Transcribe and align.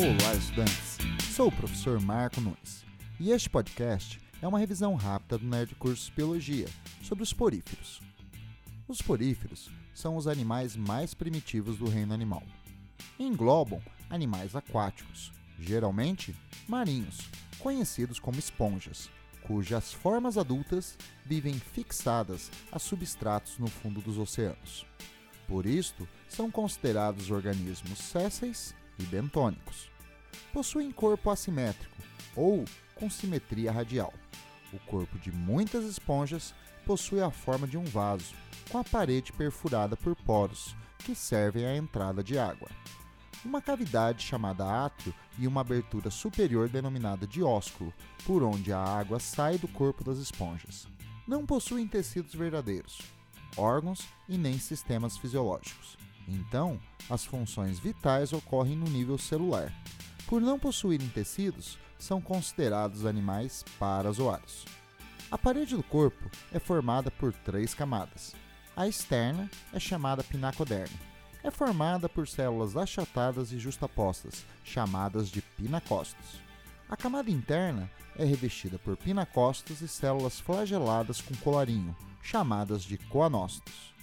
Olá, 0.00 0.32
estudantes! 0.36 0.96
Sou 1.34 1.48
o 1.48 1.52
professor 1.52 2.00
Marco 2.00 2.40
Nunes 2.40 2.84
e 3.18 3.32
este 3.32 3.50
podcast 3.50 4.20
é 4.40 4.46
uma 4.46 4.60
revisão 4.60 4.94
rápida 4.94 5.38
do 5.38 5.44
Nerd 5.44 5.74
Cursos 5.74 6.08
Biologia 6.08 6.68
sobre 7.02 7.24
os 7.24 7.32
poríferos. 7.32 8.00
Os 8.86 9.02
poríferos 9.02 9.68
são 9.92 10.14
os 10.14 10.28
animais 10.28 10.76
mais 10.76 11.14
primitivos 11.14 11.78
do 11.78 11.88
reino 11.88 12.14
animal. 12.14 12.44
Englobam 13.18 13.82
animais 14.08 14.54
aquáticos, 14.54 15.32
geralmente 15.58 16.32
marinhos, 16.68 17.28
conhecidos 17.58 18.20
como 18.20 18.38
esponjas, 18.38 19.10
cujas 19.42 19.92
formas 19.92 20.38
adultas 20.38 20.96
vivem 21.26 21.54
fixadas 21.54 22.52
a 22.70 22.78
substratos 22.78 23.58
no 23.58 23.66
fundo 23.66 24.00
dos 24.00 24.16
oceanos. 24.16 24.86
Por 25.48 25.66
isto, 25.66 26.08
são 26.28 26.52
considerados 26.52 27.32
organismos 27.32 27.98
sésseis 27.98 28.76
e 28.98 29.02
bentônicos. 29.04 29.88
Possuem 30.52 30.90
corpo 30.90 31.30
assimétrico 31.30 31.96
ou 32.34 32.64
com 32.94 33.08
simetria 33.08 33.72
radial. 33.72 34.12
O 34.72 34.78
corpo 34.80 35.18
de 35.18 35.32
muitas 35.32 35.84
esponjas 35.84 36.54
possui 36.84 37.20
a 37.20 37.30
forma 37.30 37.66
de 37.66 37.76
um 37.76 37.84
vaso, 37.84 38.34
com 38.70 38.78
a 38.78 38.84
parede 38.84 39.32
perfurada 39.32 39.96
por 39.96 40.14
poros 40.16 40.74
que 40.98 41.14
servem 41.14 41.64
à 41.64 41.76
entrada 41.76 42.22
de 42.22 42.38
água. 42.38 42.68
Uma 43.44 43.62
cavidade 43.62 44.22
chamada 44.22 44.64
átrio 44.64 45.14
e 45.38 45.46
uma 45.46 45.60
abertura 45.60 46.10
superior 46.10 46.68
denominada 46.68 47.26
diósculo, 47.26 47.94
por 48.26 48.42
onde 48.42 48.72
a 48.72 48.78
água 48.78 49.20
sai 49.20 49.58
do 49.58 49.68
corpo 49.68 50.02
das 50.02 50.18
esponjas. 50.18 50.88
Não 51.26 51.46
possuem 51.46 51.86
tecidos 51.86 52.34
verdadeiros, 52.34 52.98
órgãos 53.56 54.06
e 54.28 54.36
nem 54.36 54.58
sistemas 54.58 55.16
fisiológicos. 55.16 55.96
Então, 56.26 56.80
as 57.08 57.24
funções 57.24 57.78
vitais 57.78 58.32
ocorrem 58.32 58.76
no 58.76 58.86
nível 58.86 59.16
celular. 59.16 59.72
Por 60.28 60.42
não 60.42 60.58
possuírem 60.58 61.08
tecidos, 61.08 61.78
são 61.98 62.20
considerados 62.20 63.06
animais 63.06 63.64
parazoários. 63.78 64.66
A 65.30 65.38
parede 65.38 65.74
do 65.74 65.82
corpo 65.82 66.30
é 66.52 66.58
formada 66.58 67.10
por 67.10 67.32
três 67.32 67.72
camadas. 67.72 68.34
A 68.76 68.86
externa 68.86 69.50
é 69.72 69.80
chamada 69.80 70.22
pinacoderme. 70.22 70.94
É 71.42 71.50
formada 71.50 72.10
por 72.10 72.28
células 72.28 72.76
achatadas 72.76 73.52
e 73.52 73.58
justapostas, 73.58 74.44
chamadas 74.62 75.30
de 75.30 75.40
pinacócitos. 75.40 76.42
A 76.90 76.96
camada 76.96 77.30
interna 77.30 77.90
é 78.14 78.24
revestida 78.24 78.78
por 78.78 78.98
pinacócitos 78.98 79.80
e 79.80 79.88
células 79.88 80.38
flageladas 80.38 81.22
com 81.22 81.34
colarinho, 81.36 81.96
chamadas 82.20 82.82
de 82.82 82.98
coanócitos. 82.98 83.94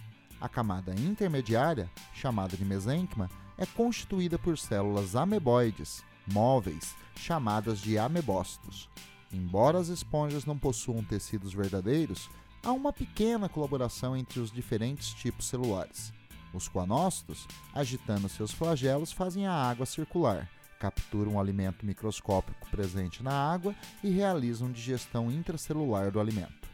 A 0.41 0.49
camada 0.49 0.91
intermediária, 0.95 1.87
chamada 2.15 2.57
de 2.57 2.65
mesênquima, 2.65 3.29
é 3.59 3.65
constituída 3.67 4.39
por 4.39 4.57
células 4.57 5.15
ameboides, 5.15 6.03
móveis, 6.27 6.95
chamadas 7.15 7.79
de 7.79 7.97
amebócitos. 7.97 8.89
Embora 9.31 9.79
as 9.79 9.87
esponjas 9.87 10.45
não 10.45 10.57
possuam 10.57 11.03
tecidos 11.03 11.53
verdadeiros, 11.53 12.29
há 12.63 12.71
uma 12.71 12.93
pequena 12.93 13.49
colaboração 13.49 14.15
entre 14.15 14.39
os 14.39 14.51
diferentes 14.51 15.13
tipos 15.13 15.47
celulares. 15.47 16.13
Os 16.53 16.67
coanócitos, 16.67 17.47
agitando 17.73 18.29
seus 18.29 18.51
flagelos, 18.51 19.11
fazem 19.11 19.45
a 19.45 19.53
água 19.53 19.85
circular, 19.85 20.49
capturam 20.79 21.35
o 21.35 21.39
alimento 21.39 21.85
microscópico 21.85 22.69
presente 22.69 23.21
na 23.21 23.33
água 23.33 23.75
e 24.03 24.09
realizam 24.09 24.71
digestão 24.71 25.31
intracelular 25.31 26.11
do 26.11 26.19
alimento. 26.19 26.69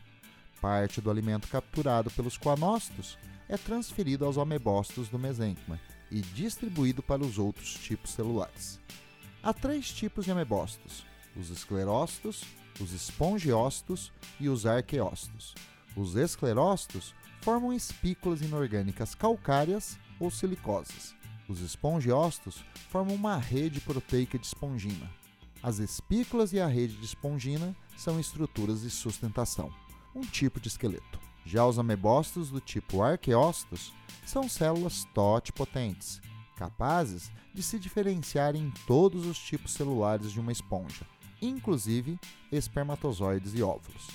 Parte 0.61 1.01
do 1.01 1.09
alimento 1.09 1.47
capturado 1.47 2.11
pelos 2.11 2.37
coanócitos 2.37 3.17
é 3.49 3.57
transferido 3.57 4.23
aos 4.23 4.37
amebócitos 4.37 5.09
do 5.09 5.17
mesênquima 5.17 5.79
e 6.11 6.21
distribuído 6.21 7.01
para 7.01 7.23
os 7.23 7.39
outros 7.39 7.73
tipos 7.73 8.11
celulares. 8.11 8.79
Há 9.43 9.53
três 9.53 9.91
tipos 9.91 10.25
de 10.25 10.31
amebócitos: 10.31 11.03
os 11.35 11.49
esclerócitos, 11.49 12.43
os 12.79 12.93
espongiócitos 12.93 14.11
e 14.39 14.47
os 14.47 14.65
arqueócitos. 14.67 15.55
Os 15.95 16.15
esclerócitos 16.15 17.15
formam 17.41 17.73
espículas 17.73 18.41
inorgânicas 18.41 19.15
calcárias 19.15 19.97
ou 20.19 20.29
silicosas. 20.29 21.15
Os 21.49 21.59
espongiócitos 21.59 22.63
formam 22.89 23.15
uma 23.15 23.35
rede 23.37 23.81
proteica 23.81 24.37
de 24.37 24.45
espongina. 24.45 25.09
As 25.63 25.79
espículas 25.79 26.53
e 26.53 26.59
a 26.59 26.67
rede 26.67 26.95
de 26.95 27.05
espongina 27.05 27.75
são 27.97 28.19
estruturas 28.19 28.81
de 28.81 28.89
sustentação, 28.89 29.73
um 30.15 30.21
tipo 30.21 30.59
de 30.59 30.67
esqueleto. 30.67 31.19
Já 31.45 31.65
os 31.65 31.79
amebócitos 31.79 32.51
do 32.51 32.61
tipo 32.61 33.01
arqueócitos 33.01 33.91
são 34.25 34.47
células 34.47 35.05
totipotentes, 35.13 36.21
capazes 36.61 37.31
de 37.55 37.63
se 37.63 37.79
diferenciar 37.79 38.55
em 38.55 38.71
todos 38.85 39.25
os 39.25 39.39
tipos 39.39 39.73
celulares 39.73 40.31
de 40.31 40.39
uma 40.39 40.51
esponja, 40.51 41.07
inclusive 41.41 42.19
espermatozoides 42.51 43.55
e 43.55 43.63
óvulos. 43.63 44.09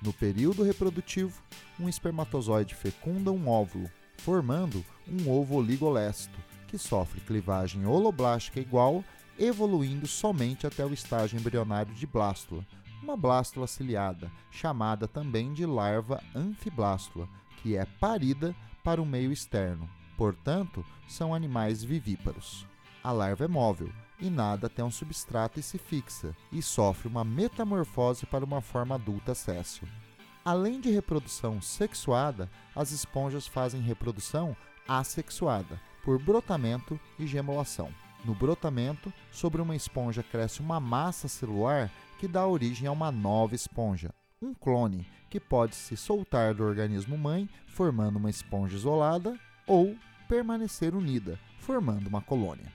No 0.00 0.12
período 0.12 0.62
reprodutivo, 0.62 1.42
um 1.80 1.88
espermatozoide 1.88 2.76
fecunda 2.76 3.32
um 3.32 3.48
óvulo, 3.48 3.90
formando 4.18 4.84
um 5.08 5.28
ovo 5.28 5.56
oligolesto, 5.56 6.38
que 6.68 6.78
sofre 6.78 7.20
clivagem 7.22 7.84
holoblástica 7.84 8.60
igual, 8.60 9.04
evoluindo 9.36 10.06
somente 10.06 10.68
até 10.68 10.86
o 10.86 10.94
estágio 10.94 11.40
embrionário 11.40 11.92
de 11.92 12.06
blástula, 12.06 12.64
uma 13.02 13.16
blástula 13.16 13.66
ciliada, 13.66 14.30
chamada 14.48 15.08
também 15.08 15.52
de 15.52 15.66
larva 15.66 16.22
anfiblástula, 16.36 17.28
que 17.60 17.76
é 17.76 17.84
parida 17.84 18.54
para 18.84 19.02
o 19.02 19.06
meio 19.06 19.32
externo. 19.32 19.90
Portanto, 20.20 20.84
são 21.08 21.34
animais 21.34 21.82
vivíparos. 21.82 22.66
A 23.02 23.10
larva 23.10 23.46
é 23.46 23.48
móvel 23.48 23.90
e 24.20 24.28
nada 24.28 24.66
até 24.66 24.84
um 24.84 24.90
substrato 24.90 25.58
e 25.58 25.62
se 25.62 25.78
fixa, 25.78 26.36
e 26.52 26.60
sofre 26.60 27.08
uma 27.08 27.24
metamorfose 27.24 28.26
para 28.26 28.44
uma 28.44 28.60
forma 28.60 28.96
adulta 28.96 29.34
céssio. 29.34 29.88
Além 30.44 30.78
de 30.78 30.90
reprodução 30.90 31.62
sexuada, 31.62 32.50
as 32.76 32.90
esponjas 32.90 33.46
fazem 33.46 33.80
reprodução 33.80 34.54
assexuada, 34.86 35.80
por 36.04 36.22
brotamento 36.22 37.00
e 37.18 37.26
gemulação. 37.26 37.88
No 38.22 38.34
brotamento, 38.34 39.10
sobre 39.32 39.62
uma 39.62 39.74
esponja 39.74 40.22
cresce 40.22 40.60
uma 40.60 40.78
massa 40.78 41.28
celular 41.28 41.90
que 42.18 42.28
dá 42.28 42.46
origem 42.46 42.86
a 42.86 42.92
uma 42.92 43.10
nova 43.10 43.54
esponja, 43.54 44.12
um 44.42 44.52
clone, 44.52 45.06
que 45.30 45.40
pode 45.40 45.74
se 45.74 45.96
soltar 45.96 46.52
do 46.52 46.62
organismo 46.62 47.16
mãe, 47.16 47.48
formando 47.68 48.16
uma 48.16 48.28
esponja 48.28 48.76
isolada, 48.76 49.34
ou 49.66 49.96
permanecer 50.30 50.94
unida, 50.94 51.40
formando 51.58 52.06
uma 52.06 52.22
colônia. 52.22 52.72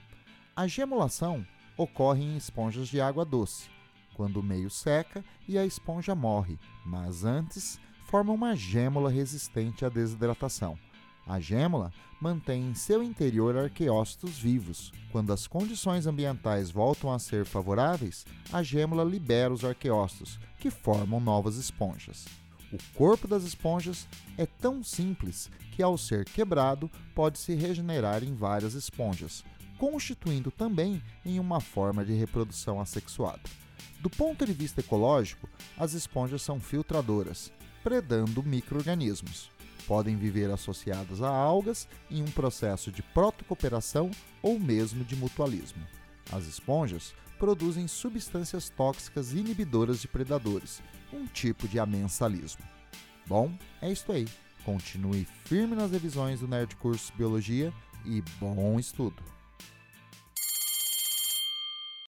A 0.54 0.66
gemulação 0.66 1.42
ocorre 1.74 2.22
em 2.22 2.36
esponjas 2.36 2.86
de 2.86 3.00
água 3.00 3.24
doce, 3.24 3.70
quando 4.12 4.40
o 4.40 4.42
meio 4.42 4.68
seca 4.68 5.24
e 5.48 5.56
a 5.56 5.64
esponja 5.64 6.14
morre, 6.14 6.58
mas 6.84 7.24
antes 7.24 7.80
forma 8.04 8.30
uma 8.30 8.54
gêmula 8.54 9.08
resistente 9.08 9.86
à 9.86 9.88
desidratação. 9.88 10.78
A 11.26 11.40
gêmula 11.40 11.94
mantém 12.20 12.62
em 12.68 12.74
seu 12.74 13.02
interior 13.02 13.56
arqueócitos 13.56 14.38
vivos. 14.38 14.92
Quando 15.10 15.32
as 15.32 15.46
condições 15.46 16.06
ambientais 16.06 16.70
voltam 16.70 17.10
a 17.10 17.18
ser 17.18 17.46
favoráveis, 17.46 18.26
a 18.52 18.62
gêmula 18.62 19.02
libera 19.02 19.52
os 19.52 19.64
arqueócitos, 19.64 20.38
que 20.60 20.70
formam 20.70 21.18
novas 21.18 21.56
esponjas. 21.56 22.26
O 22.72 22.78
corpo 22.94 23.28
das 23.28 23.44
esponjas 23.44 24.06
é 24.36 24.46
tão 24.46 24.82
simples 24.82 25.50
que, 25.72 25.82
ao 25.82 25.96
ser 25.96 26.24
quebrado, 26.24 26.90
pode 27.14 27.38
se 27.38 27.54
regenerar 27.54 28.24
em 28.24 28.34
várias 28.34 28.74
esponjas, 28.74 29.44
constituindo 29.78 30.50
também 30.50 31.02
em 31.24 31.38
uma 31.38 31.60
forma 31.60 32.04
de 32.04 32.12
reprodução 32.12 32.80
assexuada. 32.80 33.42
Do 34.00 34.10
ponto 34.10 34.44
de 34.44 34.52
vista 34.52 34.80
ecológico, 34.80 35.48
as 35.76 35.92
esponjas 35.92 36.42
são 36.42 36.60
filtradoras, 36.60 37.52
predando 37.82 38.42
micro-organismos 38.42 39.50
podem 39.86 40.16
viver 40.16 40.50
associadas 40.50 41.22
a 41.22 41.28
algas 41.28 41.88
em 42.10 42.22
um 42.22 42.30
processo 42.30 42.90
de 42.90 43.02
protocooperação 43.02 44.10
ou 44.42 44.58
mesmo 44.58 45.04
de 45.04 45.16
mutualismo. 45.16 45.82
As 46.32 46.46
esponjas 46.46 47.14
produzem 47.38 47.86
substâncias 47.86 48.70
tóxicas 48.70 49.32
inibidoras 49.32 50.00
de 50.00 50.08
predadores, 50.08 50.82
um 51.12 51.26
tipo 51.26 51.68
de 51.68 51.78
amensalismo. 51.78 52.64
Bom, 53.26 53.56
é 53.82 53.90
isto 53.90 54.12
aí. 54.12 54.26
Continue 54.64 55.26
firme 55.44 55.76
nas 55.76 55.92
revisões 55.92 56.40
do 56.40 56.48
Nerd 56.48 56.74
Curso 56.76 57.12
Biologia 57.16 57.72
e 58.04 58.22
bom 58.40 58.78
estudo! 58.78 59.35